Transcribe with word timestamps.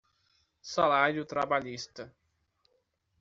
Salário 0.63 1.23
trabalhista 1.27 2.11